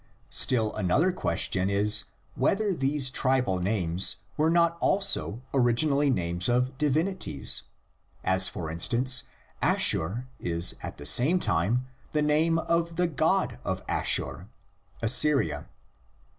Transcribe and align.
Still 0.31 0.73
another 0.73 1.11
question 1.11 1.69
is, 1.69 2.05
whether 2.33 2.73
these 2.73 3.11
tribal 3.11 3.59
names 3.59 4.15
were 4.35 4.49
not 4.49 4.75
also 4.79 5.43
originally 5.53 6.09
names 6.09 6.49
of 6.49 6.75
divinities, 6.79 7.61
as 8.23 8.47
for 8.47 8.71
instance 8.71 9.25
Asshur 9.61 10.25
is 10.39 10.75
at 10.81 10.97
the 10.97 11.05
same 11.05 11.39
time 11.39 11.85
the 12.13 12.23
name 12.23 12.57
of 12.57 12.95
the 12.95 13.05
God 13.05 13.59
of 13.63 13.85
Asshur 13.85 14.47
(Assyria). 15.03 15.69